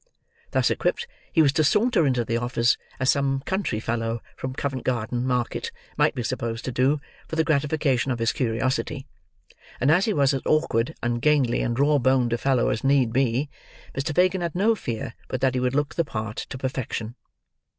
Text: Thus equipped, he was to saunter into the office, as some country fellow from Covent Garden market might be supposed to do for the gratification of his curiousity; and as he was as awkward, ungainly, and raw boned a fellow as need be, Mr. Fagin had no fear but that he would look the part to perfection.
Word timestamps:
Thus 0.49 0.71
equipped, 0.71 1.05
he 1.31 1.43
was 1.43 1.53
to 1.53 1.63
saunter 1.63 2.07
into 2.07 2.25
the 2.25 2.35
office, 2.37 2.75
as 2.99 3.11
some 3.11 3.41
country 3.41 3.79
fellow 3.79 4.19
from 4.35 4.55
Covent 4.55 4.83
Garden 4.83 5.27
market 5.27 5.71
might 5.95 6.15
be 6.15 6.23
supposed 6.23 6.65
to 6.65 6.71
do 6.71 6.99
for 7.27 7.35
the 7.35 7.43
gratification 7.43 8.11
of 8.11 8.17
his 8.17 8.31
curiousity; 8.31 9.05
and 9.79 9.91
as 9.91 10.05
he 10.05 10.13
was 10.13 10.33
as 10.33 10.41
awkward, 10.47 10.95
ungainly, 11.03 11.61
and 11.61 11.77
raw 11.77 11.99
boned 11.99 12.33
a 12.33 12.39
fellow 12.39 12.69
as 12.69 12.83
need 12.83 13.13
be, 13.13 13.47
Mr. 13.95 14.11
Fagin 14.15 14.41
had 14.41 14.55
no 14.55 14.73
fear 14.73 15.13
but 15.27 15.39
that 15.41 15.53
he 15.53 15.59
would 15.59 15.75
look 15.75 15.93
the 15.93 16.03
part 16.03 16.37
to 16.49 16.57
perfection. 16.57 17.13